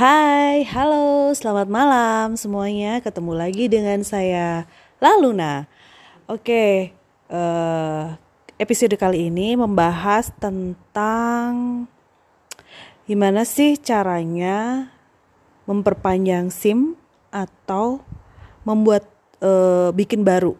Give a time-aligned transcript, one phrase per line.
[0.00, 3.04] Hai, halo, selamat malam semuanya.
[3.04, 4.64] Ketemu lagi dengan saya
[4.96, 5.68] Laluna.
[6.24, 6.96] Oke,
[7.28, 8.16] uh,
[8.56, 11.84] episode kali ini membahas tentang
[13.04, 14.88] gimana sih caranya
[15.68, 16.96] memperpanjang SIM
[17.28, 18.00] atau
[18.64, 19.04] membuat
[19.44, 20.56] uh, bikin baru,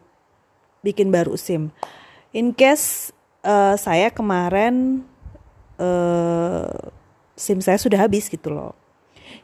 [0.84, 1.72] bikin baru SIM.
[2.36, 3.08] In case
[3.40, 5.00] uh, saya kemarin
[5.80, 6.92] uh,
[7.40, 8.76] SIM saya sudah habis gitu loh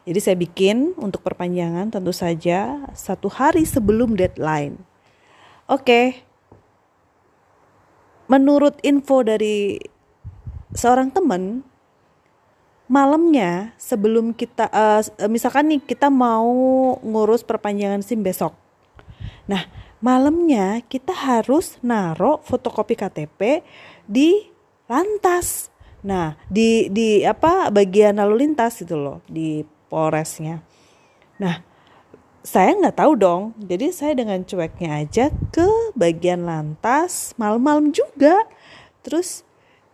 [0.07, 4.78] jadi saya bikin untuk perpanjangan tentu saja satu hari sebelum deadline.
[5.66, 6.23] Oke.
[8.30, 9.83] Menurut info dari
[10.70, 11.66] seorang teman,
[12.87, 16.55] malamnya sebelum kita uh, misalkan nih kita mau
[17.02, 18.55] ngurus perpanjangan SIM besok.
[19.50, 19.66] Nah,
[19.98, 23.66] malamnya kita harus naruh fotokopi KTP
[24.06, 24.55] di
[24.86, 25.75] lantas.
[26.06, 30.63] Nah, di di apa bagian lalu lintas gitu loh, di Polresnya.
[31.37, 31.63] Nah,
[32.47, 33.42] saya nggak tahu dong.
[33.59, 35.67] Jadi saya dengan cueknya aja ke
[35.98, 38.47] bagian lantas malam-malam juga.
[39.03, 39.43] Terus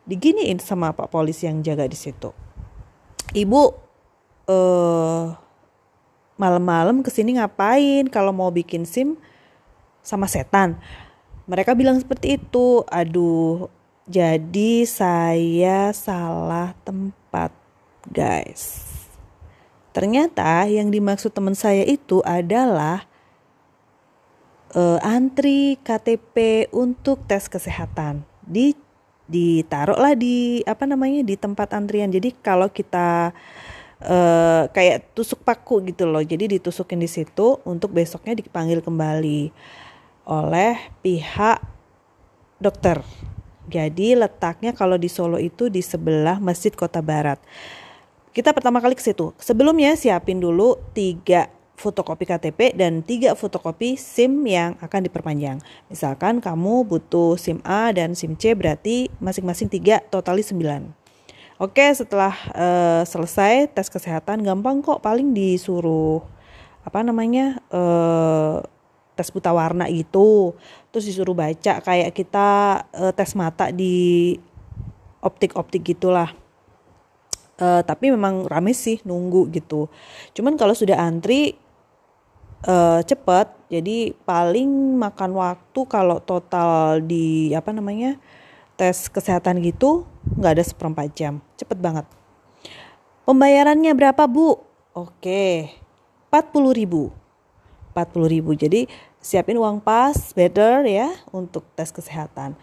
[0.05, 2.31] diginiin sama Pak Polisi yang jaga di situ.
[3.33, 3.63] Ibu
[4.53, 5.25] eh
[6.37, 8.09] malam-malam ke sini ngapain?
[8.13, 9.17] Kalau mau bikin SIM
[10.05, 10.77] sama setan.
[11.49, 12.85] Mereka bilang seperti itu.
[12.91, 13.73] Aduh,
[14.11, 17.55] jadi saya salah tempat,
[18.11, 18.92] guys.
[19.93, 23.05] Ternyata yang dimaksud teman saya itu adalah
[24.73, 28.25] uh, antri KTP untuk tes kesehatan.
[28.43, 28.73] Di
[29.29, 32.09] ditaruhlah di apa namanya di tempat antrian.
[32.09, 33.33] Jadi kalau kita
[34.05, 36.25] uh, kayak tusuk paku gitu loh.
[36.25, 39.53] Jadi ditusukin di situ untuk besoknya dipanggil kembali
[40.25, 41.61] oleh pihak
[42.59, 43.05] dokter.
[43.71, 47.39] Jadi letaknya kalau di Solo itu di sebelah Masjid Kota Barat
[48.33, 49.37] kita pertama kali ke situ.
[49.37, 55.61] Sebelumnya siapin dulu tiga fotokopi KTP dan tiga fotokopi SIM yang akan diperpanjang.
[55.93, 60.89] Misalkan kamu butuh SIM A dan SIM C berarti masing-masing tiga totali sembilan.
[61.61, 66.25] Oke setelah uh, selesai tes kesehatan gampang kok paling disuruh
[66.83, 68.59] apa namanya uh,
[69.15, 70.57] tes buta warna itu
[70.91, 74.35] terus disuruh baca kayak kita uh, tes mata di
[75.23, 76.35] optik-optik gitulah
[77.63, 79.87] uh, tapi memang rame sih nunggu gitu.
[80.35, 81.55] Cuman kalau sudah antri
[82.67, 83.47] uh, cepet.
[83.73, 88.21] Jadi paling makan waktu kalau total di apa namanya
[88.77, 90.05] tes kesehatan gitu
[90.37, 91.39] nggak ada seperempat jam.
[91.57, 92.05] Cepet banget.
[93.23, 94.59] Pembayarannya berapa bu?
[94.93, 95.73] Oke
[96.29, 97.15] 40 ribu.
[97.97, 98.51] 40 ribu.
[98.57, 98.89] Jadi
[99.23, 102.59] siapin uang pas better ya untuk tes kesehatan.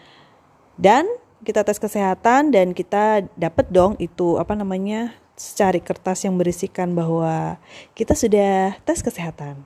[0.77, 1.07] Dan
[1.43, 7.55] kita tes kesehatan dan kita dapat dong itu apa namanya secari kertas yang berisikan bahwa
[7.95, 9.63] kita sudah tes kesehatan.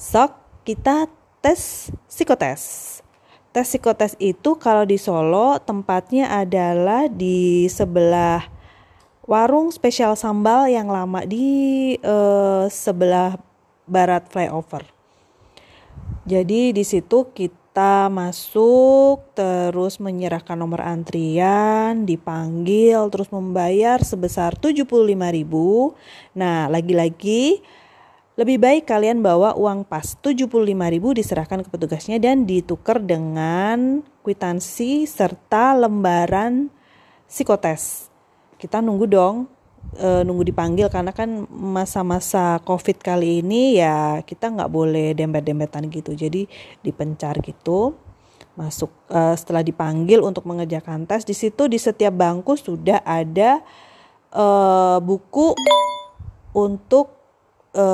[0.00, 0.32] Sok
[0.64, 1.06] kita
[1.44, 2.62] tes psikotes.
[3.52, 8.48] Tes psikotes itu kalau di Solo tempatnya adalah di sebelah
[9.28, 13.36] warung spesial sambal yang lama di uh, sebelah
[13.84, 14.88] barat flyover.
[16.24, 24.86] Jadi di situ kita kita masuk terus menyerahkan nomor antrian, dipanggil terus membayar sebesar 75.000.
[26.38, 27.66] Nah, lagi-lagi
[28.38, 35.74] lebih baik kalian bawa uang pas 75.000 diserahkan ke petugasnya dan ditukar dengan kwitansi serta
[35.74, 36.70] lembaran
[37.26, 38.06] psikotes.
[38.54, 39.50] Kita nunggu dong
[39.92, 46.16] e, nunggu dipanggil karena kan masa-masa covid kali ini ya kita nggak boleh dempet-dempetan gitu.
[46.16, 46.48] Jadi
[46.80, 47.94] dipencar gitu
[48.54, 53.60] masuk e, setelah dipanggil untuk mengerjakan tes di situ di setiap bangku sudah ada
[54.30, 54.46] e,
[55.02, 55.54] buku
[56.54, 57.14] untuk
[57.74, 57.86] e,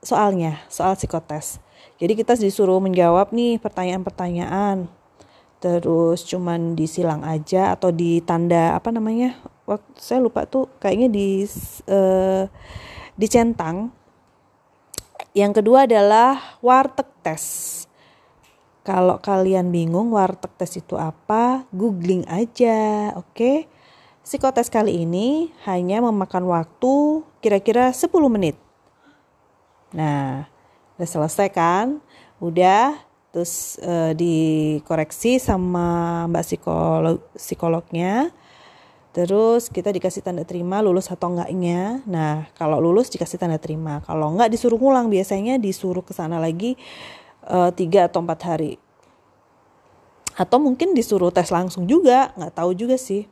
[0.00, 1.60] soalnya soal psikotes.
[1.96, 4.88] Jadi kita disuruh menjawab nih pertanyaan-pertanyaan
[5.56, 11.44] terus cuman disilang aja atau ditanda apa namanya waktu saya lupa tuh kayaknya di
[11.90, 12.46] uh,
[13.18, 13.90] dicentang
[15.36, 17.44] yang kedua adalah warteg tes.
[18.80, 23.34] Kalau kalian bingung warteg tes itu apa googling aja oke?
[23.36, 23.56] Okay?
[24.26, 28.58] psikotes kali ini hanya memakan waktu kira-kira 10 menit.
[29.94, 30.50] Nah
[30.98, 32.02] udah selesai kan?
[32.42, 32.98] Udah
[33.30, 38.34] terus uh, dikoreksi sama mbak psikolog psikolognya
[39.16, 42.04] Terus kita dikasih tanda terima lulus atau enggaknya.
[42.04, 44.04] Nah, kalau lulus dikasih tanda terima.
[44.04, 46.76] Kalau enggak disuruh ngulang biasanya disuruh ke sana lagi
[47.48, 48.76] eh, tiga atau empat hari.
[50.36, 53.24] Atau mungkin disuruh tes langsung juga, nggak tahu juga sih.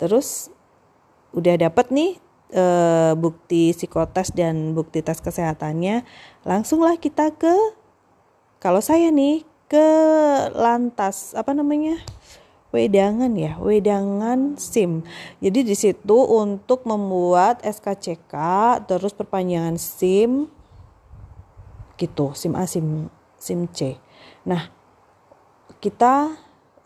[0.00, 0.48] Terus
[1.36, 2.16] udah dapet nih
[2.56, 6.02] uh, bukti psikotes dan bukti tes kesehatannya,
[6.48, 7.52] langsunglah kita ke
[8.64, 9.86] kalau saya nih ke
[10.56, 12.00] lantas apa namanya?
[12.70, 15.02] Wedangan ya, wedangan SIM.
[15.42, 18.34] Jadi di situ untuk membuat SKCK
[18.86, 20.46] terus perpanjangan SIM
[21.98, 23.98] gitu, SIM A, SIM SIM C.
[24.46, 24.70] Nah,
[25.82, 26.32] kita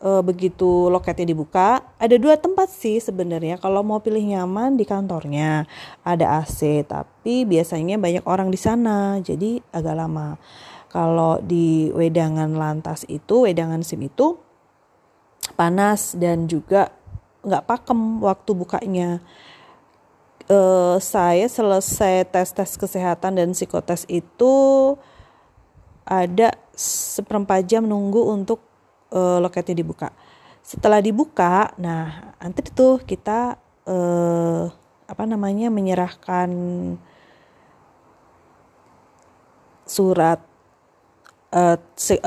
[0.01, 3.61] e, begitu loketnya dibuka, ada dua tempat sih sebenarnya.
[3.61, 5.69] Kalau mau pilih nyaman di kantornya,
[6.03, 10.35] ada AC, tapi biasanya banyak orang di sana, jadi agak lama.
[10.91, 14.44] Kalau di wedangan lantas itu, wedangan SIM itu
[15.53, 16.89] panas dan juga
[17.45, 19.09] nggak pakem waktu bukanya.
[20.45, 24.53] Uh, saya selesai tes tes kesehatan dan psikotes itu
[26.05, 28.61] ada seperempat jam nunggu untuk
[29.09, 30.13] uh, loketnya dibuka.
[30.61, 33.57] Setelah dibuka, nah nanti itu kita
[33.89, 34.69] uh,
[35.05, 36.49] apa namanya menyerahkan
[39.85, 40.41] surat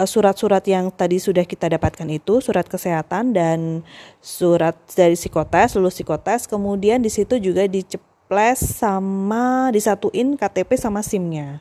[0.01, 3.85] surat-surat yang tadi sudah kita dapatkan itu surat kesehatan dan
[4.25, 11.61] surat dari psikotes lulus psikotes kemudian di situ juga diceples sama disatuin KTP sama SIM-nya.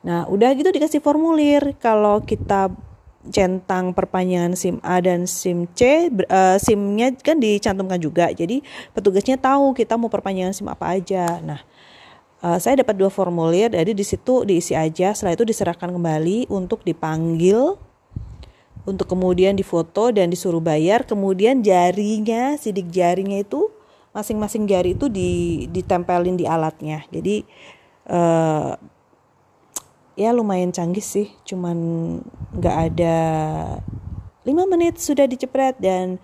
[0.00, 2.72] Nah, udah gitu dikasih formulir kalau kita
[3.28, 8.32] centang perpanjangan SIM A dan SIM C, uh, SIM-nya kan dicantumkan juga.
[8.32, 8.64] Jadi
[8.96, 11.36] petugasnya tahu kita mau perpanjangan SIM apa aja.
[11.44, 11.60] Nah,
[12.44, 16.84] uh, saya dapat dua formulir jadi di situ diisi aja setelah itu diserahkan kembali untuk
[16.84, 17.78] dipanggil
[18.88, 21.04] untuk kemudian difoto dan disuruh bayar.
[21.04, 23.68] Kemudian jarinya sidik jarinya itu
[24.10, 25.06] masing-masing jari itu
[25.70, 27.04] ditempelin di alatnya.
[27.12, 27.44] Jadi
[28.08, 28.74] uh,
[30.18, 31.78] ya lumayan canggih sih cuman
[32.52, 33.16] nggak ada
[34.44, 36.20] lima menit sudah dicepret dan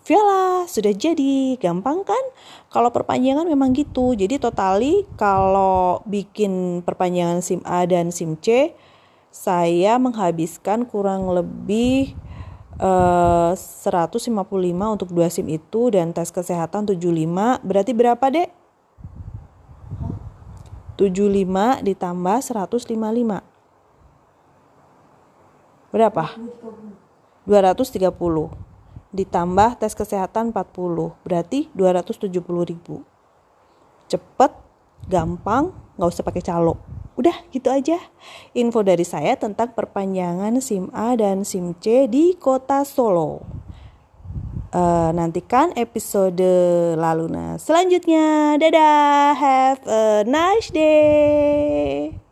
[0.00, 1.60] Viola sudah jadi.
[1.60, 2.24] Gampang kan?
[2.72, 4.16] Kalau perpanjangan memang gitu.
[4.16, 8.72] Jadi totali kalau bikin perpanjangan SIM A dan SIM C
[9.30, 12.18] saya menghabiskan kurang lebih
[12.82, 14.26] uh, eh, 155
[14.74, 18.50] untuk dua SIM itu dan tes kesehatan 75 berarti berapa dek?
[20.98, 23.40] 75 ditambah 155
[25.94, 26.24] berapa?
[27.48, 28.69] 230
[29.10, 32.30] ditambah tes kesehatan 40 berarti 270
[32.70, 33.02] ribu.
[34.06, 34.52] Cepet
[35.10, 36.78] gampang nggak usah pakai calo.
[37.18, 37.98] Udah gitu aja.
[38.54, 43.42] Info dari saya tentang perpanjangan SIM A dan SIM C di kota Solo.
[44.70, 46.46] Uh, nantikan episode
[46.94, 48.54] lalu nah selanjutnya.
[48.56, 52.29] Dadah have a nice day